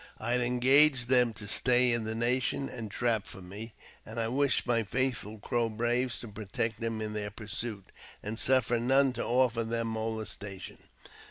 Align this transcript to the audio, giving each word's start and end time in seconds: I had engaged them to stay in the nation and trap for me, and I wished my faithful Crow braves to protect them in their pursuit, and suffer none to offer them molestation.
I 0.17 0.31
had 0.31 0.41
engaged 0.41 1.09
them 1.09 1.31
to 1.33 1.45
stay 1.47 1.91
in 1.91 2.05
the 2.05 2.15
nation 2.15 2.67
and 2.69 2.89
trap 2.89 3.27
for 3.27 3.39
me, 3.43 3.75
and 4.03 4.19
I 4.19 4.29
wished 4.29 4.65
my 4.65 4.81
faithful 4.81 5.37
Crow 5.37 5.69
braves 5.69 6.19
to 6.21 6.27
protect 6.27 6.81
them 6.81 7.01
in 7.01 7.13
their 7.13 7.29
pursuit, 7.29 7.91
and 8.23 8.39
suffer 8.39 8.79
none 8.79 9.13
to 9.13 9.23
offer 9.23 9.63
them 9.63 9.89
molestation. 9.89 10.79